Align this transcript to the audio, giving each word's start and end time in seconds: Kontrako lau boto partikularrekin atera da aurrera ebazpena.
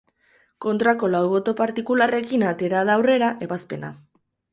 Kontrako 0.65 1.09
lau 1.15 1.19
boto 1.33 1.53
partikularrekin 1.59 2.45
atera 2.53 2.81
da 2.91 2.95
aurrera 2.95 3.29
ebazpena. 3.49 3.93